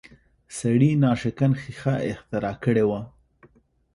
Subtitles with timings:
[0.57, 3.01] سړي ناشکن ښیښه اختراع کړې وه